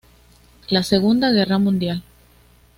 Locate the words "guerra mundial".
1.29-2.01